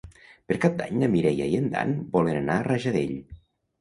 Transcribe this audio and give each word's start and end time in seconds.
Per 0.51 0.55
Cap 0.63 0.77
d'Any 0.79 0.95
na 1.01 1.09
Mireia 1.15 1.49
i 1.51 1.59
en 1.59 1.69
Dan 1.75 1.93
volen 2.19 2.41
anar 2.43 2.57
a 2.63 2.67
Rajadell. 2.73 3.17